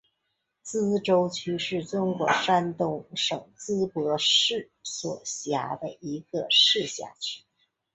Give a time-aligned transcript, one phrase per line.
[0.65, 7.43] 淄川区是中国山东省淄博市所辖的一个市辖区。